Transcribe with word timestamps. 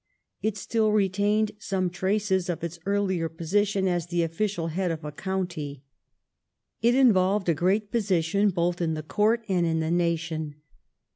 It 0.41 0.57
still 0.57 0.91
retained 0.91 1.51
some 1.59 1.91
traces 1.91 2.49
of 2.49 2.63
its 2.63 2.79
earlier 2.87 3.29
position 3.29 3.87
as 3.87 4.07
the 4.07 4.23
official 4.23 4.69
head 4.69 4.89
of 4.89 5.03
a 5.05 5.11
county. 5.11 5.83
It 6.81 6.95
involved 6.95 7.47
a 7.49 7.53
great 7.53 7.91
position 7.91 8.49
both 8.49 8.81
in 8.81 8.95
the 8.95 9.03
court 9.03 9.45
and 9.47 9.63
in 9.63 9.79
the 9.79 9.91
nation. 9.91 10.55